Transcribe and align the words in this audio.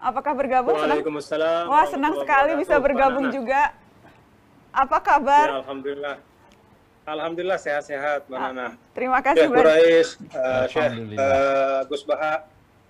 Apakah 0.00 0.32
bergabung? 0.32 0.74
Senang? 0.80 0.96
Waalaikumsalam. 0.96 1.64
Wah, 1.68 1.84
senang 1.84 2.14
sekali 2.16 2.52
bisa 2.56 2.74
bergabung 2.80 3.28
Mbak 3.28 3.32
Nana. 3.32 3.36
juga. 3.36 3.62
Apa 4.72 4.96
Ya, 4.96 5.04
kabar? 5.04 5.46
alhamdulillah. 5.60 6.16
Alhamdulillah 7.04 7.58
sehat-sehat, 7.60 8.24
Mbak 8.26 8.40
Nana. 8.40 8.66
Terima 8.96 9.18
kasih 9.20 9.44
Syekh 9.44 9.50
banyak. 9.52 9.60
Quraish, 9.60 10.10
uh, 10.32 10.64
Syekh 10.72 10.92
uh, 11.20 11.80
Gus 11.84 12.02
Baha, 12.08 12.34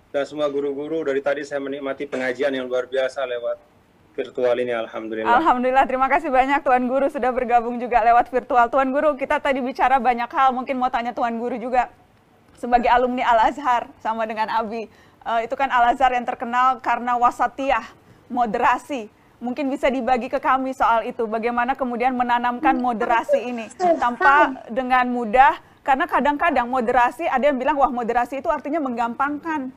dan 0.09 0.23
semua 0.23 0.47
guru-guru. 0.47 1.03
Dari 1.03 1.19
tadi 1.19 1.43
saya 1.43 1.59
menikmati 1.59 2.07
pengajian 2.07 2.55
yang 2.55 2.71
luar 2.71 2.87
biasa 2.87 3.27
lewat 3.27 3.59
virtual 4.15 4.55
ini, 4.55 4.71
Alhamdulillah. 4.71 5.35
Alhamdulillah, 5.35 5.85
terima 5.87 6.07
kasih 6.07 6.31
banyak 6.31 6.63
Tuan 6.63 6.87
Guru 6.87 7.07
sudah 7.07 7.31
bergabung 7.31 7.75
juga 7.75 8.03
lewat 8.03 8.31
virtual. 8.31 8.71
Tuan 8.71 8.91
Guru, 8.91 9.15
kita 9.15 9.39
tadi 9.39 9.59
bicara 9.59 9.99
banyak 9.99 10.27
hal, 10.31 10.55
mungkin 10.55 10.79
mau 10.79 10.91
tanya 10.91 11.11
Tuan 11.11 11.39
Guru 11.39 11.55
juga 11.59 11.91
sebagai 12.55 12.87
alumni 12.87 13.23
Al-Azhar 13.25 13.87
sama 13.99 14.23
dengan 14.23 14.47
Abi. 14.47 14.87
Eh, 15.21 15.45
itu 15.45 15.53
kan 15.53 15.69
Al-Azhar 15.69 16.17
yang 16.17 16.25
terkenal 16.25 16.81
karena 16.81 17.13
wasatiyah, 17.13 17.85
moderasi. 18.25 19.05
Mungkin 19.37 19.69
bisa 19.69 19.89
dibagi 19.89 20.29
ke 20.29 20.37
kami 20.37 20.73
soal 20.73 21.05
itu, 21.05 21.25
bagaimana 21.25 21.73
kemudian 21.73 22.13
menanamkan 22.13 22.77
moderasi 22.77 23.41
ini 23.41 23.65
tanpa 23.97 24.53
dengan 24.69 25.09
mudah, 25.09 25.57
karena 25.81 26.05
kadang-kadang 26.05 26.69
moderasi, 26.69 27.25
ada 27.25 27.49
yang 27.49 27.57
bilang, 27.57 27.73
wah 27.77 27.89
moderasi 27.89 28.41
itu 28.41 28.49
artinya 28.49 28.77
menggampangkan 28.77 29.73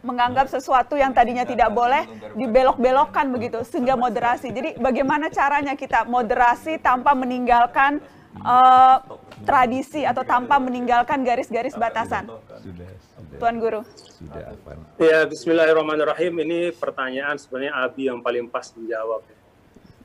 menganggap 0.00 0.48
sesuatu 0.48 0.96
yang 0.96 1.12
tadinya 1.12 1.44
tidak 1.44 1.68
boleh 1.76 2.08
dibelok-belokkan 2.32 3.28
begitu 3.36 3.60
sehingga 3.68 4.00
moderasi. 4.00 4.48
Jadi 4.48 4.80
bagaimana 4.80 5.28
caranya 5.28 5.76
kita 5.76 6.08
moderasi 6.08 6.80
tanpa 6.80 7.12
meninggalkan 7.12 8.00
eh, 8.38 8.96
tradisi 9.42 10.02
atau 10.06 10.22
tanpa 10.22 10.60
meninggalkan 10.60 11.24
garis-garis 11.24 11.74
batasan. 11.74 12.28
Sudah, 12.28 12.60
sudah, 12.60 13.38
Tuan 13.40 13.56
Guru. 13.58 13.80
sudah? 14.04 14.54
Ya, 15.00 15.24
Bismillahirrahmanirrahim. 15.26 16.34
Ini 16.44 16.60
pertanyaan 16.76 17.40
sebenarnya 17.40 17.72
Abi 17.80 18.06
yang 18.06 18.20
paling 18.20 18.46
pas 18.46 18.68
menjawab. 18.76 19.24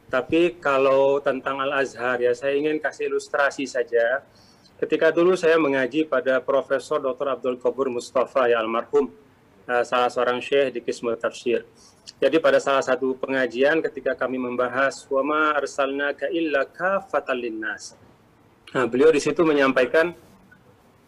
Tapi 0.05 0.61
kalau 0.61 1.19
tentang 1.19 1.59
Al-Azhar 1.59 2.21
ya, 2.21 2.31
saya 2.31 2.55
ingin 2.55 2.79
kasih 2.79 3.11
ilustrasi 3.11 3.65
saja. 3.65 4.23
Ketika 4.75 5.09
dulu 5.11 5.35
saya 5.39 5.55
mengaji 5.55 6.03
pada 6.07 6.43
Profesor 6.43 6.99
Dr. 6.99 7.31
Abdul 7.31 7.57
Qabur 7.59 7.87
Mustafa 7.87 8.47
ya 8.51 8.59
almarhum, 8.59 9.11
eh, 9.67 9.83
salah 9.83 10.11
seorang 10.11 10.39
syekh 10.39 10.75
di 10.75 10.79
Kismul 10.83 11.19
Tafsir. 11.19 11.65
Jadi 12.21 12.37
pada 12.37 12.61
salah 12.61 12.85
satu 12.85 13.17
pengajian 13.17 13.81
ketika 13.81 14.13
kami 14.13 14.37
membahas 14.37 15.03
wama 15.09 15.57
arsalnaka 15.57 16.29
illa 16.29 16.63
kafatan 16.69 17.39
linnas. 17.41 17.97
Nah, 18.73 18.89
beliau 18.89 19.13
di 19.13 19.21
situ 19.21 19.45
menyampaikan 19.45 20.15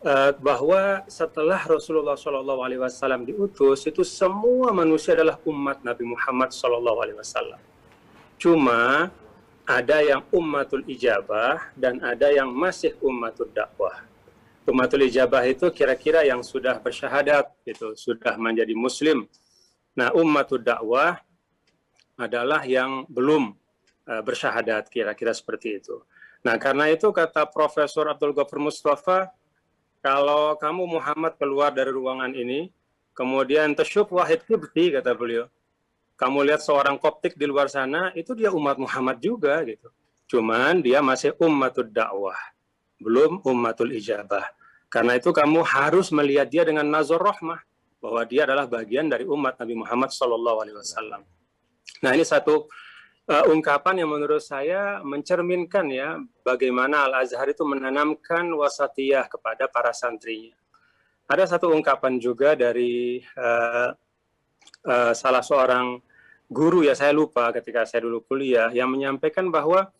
eh, 0.05 0.31
bahwa 0.37 1.01
setelah 1.09 1.57
Rasulullah 1.65 2.13
Wasallam 2.13 3.25
diutus 3.25 3.89
itu 3.89 4.05
semua 4.05 4.69
manusia 4.69 5.17
adalah 5.17 5.41
umat 5.47 5.81
Nabi 5.81 6.05
Muhammad 6.05 6.53
Wasallam. 6.53 7.61
Cuma 8.37 9.09
ada 9.67 9.97
yang 9.99 10.21
ummatul 10.29 10.85
ijabah 10.87 11.73
dan 11.75 11.99
ada 11.99 12.29
yang 12.31 12.47
masih 12.47 12.95
ummatul 13.03 13.49
dakwah. 13.51 14.05
Ummatul 14.63 15.03
ijabah 15.09 15.43
itu 15.47 15.67
kira-kira 15.73 16.23
yang 16.23 16.39
sudah 16.45 16.79
bersyahadat, 16.79 17.51
gitu, 17.65 17.95
sudah 17.97 18.35
menjadi 18.39 18.71
muslim. 18.77 19.25
Nah, 19.97 20.13
ummatul 20.15 20.61
dakwah 20.61 21.19
adalah 22.15 22.63
yang 22.63 23.03
belum 23.09 23.57
eh, 24.07 24.21
bersyahadat, 24.23 24.87
kira-kira 24.87 25.33
seperti 25.35 25.83
itu. 25.83 25.99
Nah, 26.45 26.55
karena 26.61 26.89
itu 26.93 27.09
kata 27.09 27.49
Profesor 27.49 28.09
Abdul 28.09 28.33
Ghafur 28.33 28.61
Mustafa, 28.61 29.31
kalau 30.03 30.53
kamu 30.57 30.99
Muhammad 30.99 31.35
keluar 31.41 31.73
dari 31.73 31.89
ruangan 31.89 32.31
ini, 32.31 32.69
kemudian 33.17 33.73
tasyuf 33.73 34.09
wahid 34.13 34.45
kibti, 34.45 34.93
kata 34.93 35.17
beliau. 35.17 35.49
Kamu 36.17 36.45
lihat 36.45 36.65
seorang 36.65 36.97
koptik 36.97 37.37
di 37.37 37.45
luar 37.45 37.69
sana, 37.69 38.09
itu 38.17 38.33
dia 38.33 38.49
umat 38.49 38.77
Muhammad 38.81 39.21
juga 39.21 39.61
gitu. 39.65 39.89
Cuman 40.27 40.81
dia 40.81 40.99
masih 40.99 41.33
ummatul 41.37 41.89
dakwah, 41.89 42.37
belum 42.97 43.41
ummatul 43.45 43.93
ijabah. 43.93 44.43
Karena 44.89 45.19
itu 45.19 45.29
kamu 45.29 45.61
harus 45.61 46.09
melihat 46.09 46.47
dia 46.49 46.63
dengan 46.65 46.87
nazar 46.87 47.21
rahmah, 47.21 47.61
bahwa 47.97 48.21
dia 48.23 48.45
adalah 48.45 48.69
bagian 48.69 49.09
dari 49.09 49.25
umat 49.25 49.57
Nabi 49.57 49.75
Muhammad 49.77 50.09
Wasallam. 50.13 51.21
Nah 52.03 52.11
ini 52.13 52.23
satu 52.23 52.69
uh, 53.27 53.45
ungkapan 53.51 54.03
yang 54.03 54.09
menurut 54.11 54.41
saya 54.41 55.03
mencerminkan 55.03 55.85
ya 55.91 56.17
bagaimana 56.41 57.07
Al 57.07 57.23
Azhar 57.27 57.47
itu 57.51 57.63
menanamkan 57.67 58.47
wasatiyah 58.55 59.27
kepada 59.27 59.67
para 59.67 59.91
santrinya. 59.91 60.55
Ada 61.27 61.59
satu 61.59 61.75
ungkapan 61.75 62.23
juga 62.23 62.55
dari 62.55 63.19
uh, 63.35 63.91
uh, 64.87 65.11
salah 65.11 65.43
seorang 65.43 65.99
guru 66.47 66.87
ya 66.87 66.95
saya 66.95 67.11
lupa 67.11 67.51
ketika 67.51 67.83
saya 67.83 68.07
dulu 68.07 68.23
kuliah 68.23 68.71
yang 68.71 68.87
menyampaikan 68.87 69.51
bahwa 69.51 69.91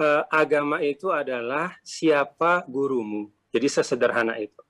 uh, 0.00 0.22
agama 0.32 0.80
itu 0.80 1.12
adalah 1.12 1.76
siapa 1.84 2.64
gurumu. 2.64 3.28
Jadi 3.52 3.68
sesederhana 3.70 4.40
itu. 4.40 4.64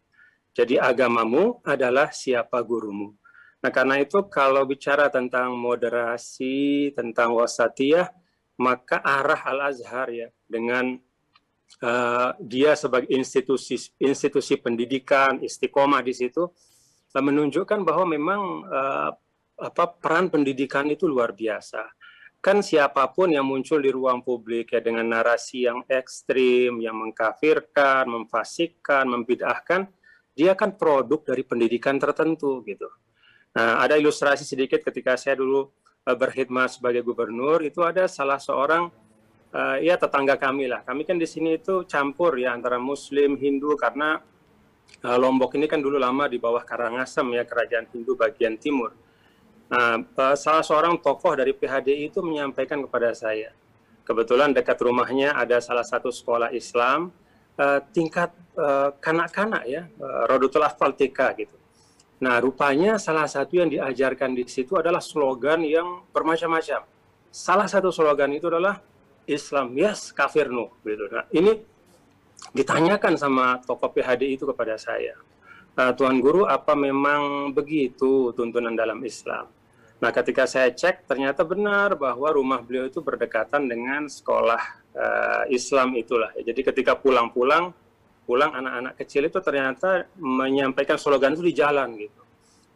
Jadi 0.55 0.79
agamamu 0.79 1.63
adalah 1.67 2.11
siapa 2.11 2.59
gurumu. 2.63 3.15
Nah, 3.65 3.73
karena 3.73 3.97
itu 3.97 4.29
kalau 4.29 4.69
bicara 4.69 5.09
tentang 5.09 5.57
moderasi, 5.57 6.93
tentang 6.93 7.33
wasatiyah, 7.33 8.13
maka 8.61 9.01
arah 9.01 9.41
Al-Azhar 9.41 10.13
ya 10.13 10.29
dengan 10.45 11.01
uh, 11.81 12.31
dia 12.37 12.77
sebagai 12.77 13.09
institusi 13.09 13.81
institusi 13.97 14.61
pendidikan 14.61 15.41
istiqomah 15.41 16.05
di 16.05 16.13
situ 16.13 16.53
menunjukkan 17.15 17.87
bahwa 17.87 18.05
memang 18.11 18.41
uh, 18.69 19.11
apa 19.55 19.85
peran 19.97 20.29
pendidikan 20.29 20.85
itu 20.91 21.09
luar 21.09 21.33
biasa. 21.33 21.89
Kan 22.45 22.61
siapa 22.61 23.09
pun 23.17 23.33
yang 23.33 23.49
muncul 23.49 23.81
di 23.81 23.89
ruang 23.89 24.21
publik 24.21 24.77
ya 24.77 24.85
dengan 24.85 25.09
narasi 25.09 25.65
yang 25.65 25.81
ekstrim, 25.89 26.85
yang 26.85 27.01
mengkafirkan, 27.01 28.05
memfasikkan, 28.05 29.09
membid'ahkan, 29.09 29.89
dia 30.37 30.53
kan 30.53 30.77
produk 30.77 31.25
dari 31.25 31.47
pendidikan 31.47 31.97
tertentu 31.97 32.61
gitu. 32.69 32.91
Nah, 33.55 33.87
ada 33.87 33.95
ilustrasi 33.95 34.43
sedikit 34.43 34.83
ketika 34.83 35.15
saya 35.15 35.39
dulu 35.39 35.71
uh, 36.11 36.17
berkhidmat 36.19 36.75
sebagai 36.75 37.07
gubernur, 37.07 37.63
itu 37.63 37.87
ada 37.87 38.11
salah 38.11 38.43
seorang 38.43 38.91
uh, 39.55 39.77
ya 39.79 39.95
tetangga 39.95 40.35
kami 40.35 40.67
lah. 40.67 40.83
Kami 40.83 41.07
kan 41.07 41.15
di 41.15 41.27
sini 41.31 41.55
itu 41.55 41.87
campur 41.87 42.35
ya 42.35 42.51
antara 42.51 42.83
Muslim, 42.83 43.39
Hindu 43.39 43.79
karena 43.79 44.19
uh, 45.07 45.19
Lombok 45.23 45.55
ini 45.55 45.71
kan 45.71 45.79
dulu 45.79 46.03
lama 46.03 46.27
di 46.27 46.43
bawah 46.43 46.67
Karangasem 46.67 47.31
ya 47.31 47.47
kerajaan 47.47 47.87
Hindu 47.95 48.19
bagian 48.19 48.59
timur. 48.59 48.91
Nah, 49.71 50.03
uh, 50.03 50.35
salah 50.35 50.67
seorang 50.67 50.99
tokoh 50.99 51.39
dari 51.39 51.55
PHDI 51.55 52.11
itu 52.11 52.27
menyampaikan 52.27 52.83
kepada 52.83 53.15
saya, 53.15 53.55
kebetulan 54.03 54.51
dekat 54.51 54.83
rumahnya 54.83 55.31
ada 55.31 55.63
salah 55.63 55.87
satu 55.87 56.11
sekolah 56.11 56.51
Islam 56.51 57.15
uh, 57.57 57.81
tingkat 57.95 58.35
uh, 58.59 58.93
kanak-kanak 58.99 59.63
ya, 59.71 59.87
uh, 60.03 60.27
Rodutul 60.27 60.67
Afal 60.67 60.93
TK 60.99 61.19
gitu. 61.39 61.57
Nah, 62.25 62.41
rupanya 62.41 62.97
salah 62.97 63.29
satu 63.29 63.61
yang 63.61 63.69
diajarkan 63.69 64.33
di 64.33 64.49
situ 64.49 64.81
adalah 64.81 65.05
slogan 65.05 65.61
yang 65.61 66.09
bermacam-macam. 66.09 66.89
Salah 67.29 67.69
satu 67.69 67.93
slogan 67.93 68.33
itu 68.33 68.49
adalah 68.49 68.81
Islam 69.29 69.77
yes, 69.77 70.09
kafir 70.09 70.49
no. 70.49 70.73
Gitu. 70.81 71.05
Nah, 71.13 71.29
ini 71.37 71.53
ditanyakan 72.57 73.21
sama 73.21 73.61
tokoh 73.61 73.93
PHD 73.93 74.41
itu 74.41 74.49
kepada 74.49 74.81
saya. 74.81 75.21
Uh, 75.77 75.93
Tuan 75.93 76.17
Guru, 76.17 76.49
apa 76.49 76.73
memang 76.73 77.53
begitu 77.53 78.33
tuntunan 78.33 78.73
dalam 78.73 79.05
Islam? 79.05 79.45
Nah, 80.01 80.09
ketika 80.09 80.49
saya 80.49 80.73
cek, 80.73 81.05
ternyata 81.05 81.45
benar 81.45 81.93
bahwa 81.93 82.33
rumah 82.33 82.65
beliau 82.65 82.89
itu 82.89 83.05
berdekatan 83.05 83.69
dengan 83.69 84.09
sekolah 84.09 84.63
uh, 84.97 85.45
Islam 85.53 85.93
itulah. 86.01 86.33
Jadi 86.41 86.61
ketika 86.73 86.97
pulang-pulang, 86.97 87.77
pulang 88.25 88.53
anak-anak 88.57 88.97
kecil 88.97 89.29
itu 89.29 89.39
ternyata 89.45 90.09
menyampaikan 90.17 90.97
slogan 90.97 91.37
itu 91.37 91.45
di 91.45 91.55
jalan 91.55 91.89
gitu. 92.01 92.21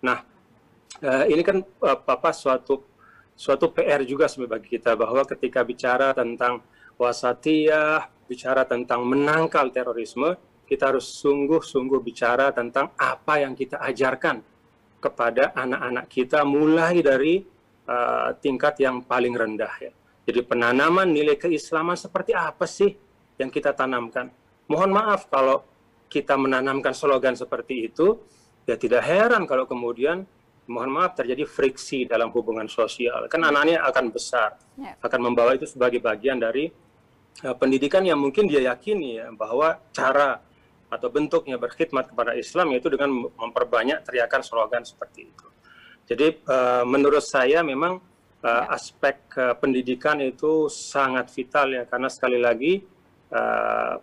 Nah, 0.04 0.20
uh, 1.02 1.24
ini 1.26 1.42
kan 1.42 1.64
uh, 1.64 1.98
apa 2.04 2.30
suatu 2.36 2.84
suatu 3.32 3.72
PR 3.72 4.04
juga 4.04 4.28
sebagai 4.28 4.68
kita 4.68 4.94
bahwa 4.94 5.24
ketika 5.24 5.64
bicara 5.64 6.12
tentang 6.12 6.60
wasatiyah, 7.00 8.06
bicara 8.28 8.68
tentang 8.68 9.06
menangkal 9.06 9.72
terorisme, 9.72 10.36
kita 10.68 10.92
harus 10.92 11.08
sungguh-sungguh 11.16 12.00
bicara 12.04 12.52
tentang 12.52 12.92
apa 13.00 13.40
yang 13.40 13.56
kita 13.56 13.80
ajarkan 13.80 14.44
kepada 14.98 15.54
anak-anak 15.54 16.06
kita 16.10 16.42
mulai 16.42 17.00
dari 17.00 17.40
uh, 17.88 18.34
tingkat 18.42 18.82
yang 18.82 19.00
paling 19.06 19.32
rendah 19.32 19.74
ya. 19.80 19.92
Jadi 20.28 20.44
penanaman 20.44 21.08
nilai 21.08 21.40
keislaman 21.40 21.96
seperti 21.96 22.36
apa 22.36 22.68
sih 22.68 22.92
yang 23.40 23.48
kita 23.48 23.72
tanamkan? 23.72 24.28
Mohon 24.68 24.90
maaf 24.94 25.26
kalau 25.32 25.64
kita 26.12 26.36
menanamkan 26.36 26.92
slogan 26.92 27.36
seperti 27.36 27.88
itu, 27.88 28.20
ya 28.68 28.76
tidak 28.76 29.04
heran 29.04 29.48
kalau 29.48 29.64
kemudian 29.64 30.28
mohon 30.68 30.92
maaf 30.92 31.16
terjadi 31.16 31.48
friksi 31.48 32.04
dalam 32.04 32.28
hubungan 32.28 32.68
sosial. 32.68 33.24
Kan 33.32 33.40
anak-anaknya 33.40 33.80
akan 33.88 34.04
besar, 34.12 34.60
Ya. 34.76 34.94
akan 35.00 35.20
membawa 35.32 35.56
itu 35.56 35.64
sebagai 35.64 35.98
bagian 36.04 36.36
dari 36.36 36.68
uh, 37.42 37.56
pendidikan 37.56 38.04
yang 38.04 38.20
mungkin 38.20 38.44
dia 38.44 38.60
yakini 38.68 39.18
ya 39.18 39.32
bahwa 39.32 39.80
cara 39.90 40.44
atau 40.88 41.08
bentuknya 41.12 41.60
berkhidmat 41.60 42.12
kepada 42.12 42.32
Islam 42.32 42.72
yaitu 42.72 42.88
dengan 42.88 43.28
memperbanyak 43.36 44.04
teriakan 44.04 44.40
slogan 44.44 44.84
seperti 44.84 45.28
itu. 45.28 45.46
Jadi 46.08 46.40
uh, 46.48 46.84
menurut 46.88 47.20
saya 47.20 47.60
memang 47.60 48.00
uh, 48.40 48.48
ya. 48.48 48.72
aspek 48.72 49.28
uh, 49.36 49.56
pendidikan 49.56 50.20
itu 50.24 50.68
sangat 50.72 51.28
vital 51.32 51.68
ya 51.72 51.84
karena 51.84 52.08
sekali 52.08 52.40
lagi 52.40 52.80
uh, 53.32 54.00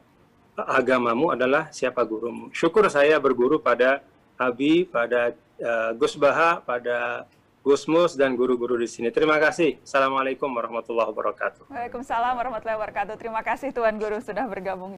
agamamu 0.56 1.36
adalah 1.36 1.68
siapa 1.76 2.00
gurumu. 2.08 2.48
Syukur 2.56 2.88
saya 2.88 3.20
berguru 3.20 3.60
pada 3.60 4.00
Abi, 4.36 4.88
pada 4.88 5.36
uh, 5.60 5.92
Gus 5.96 6.16
Baha, 6.16 6.64
pada 6.64 7.28
Gusmus 7.66 8.14
dan 8.14 8.38
guru-guru 8.38 8.78
di 8.78 8.86
sini. 8.86 9.10
Terima 9.10 9.42
kasih. 9.42 9.82
Assalamualaikum 9.82 10.46
warahmatullahi 10.54 11.10
wabarakatuh. 11.10 11.66
Waalaikumsalam 11.74 12.38
warahmatullahi 12.38 12.78
wabarakatuh. 12.78 13.18
Terima 13.18 13.42
kasih 13.42 13.74
Tuan 13.74 13.98
Guru 13.98 14.22
sudah 14.22 14.46
bergabung. 14.46 14.94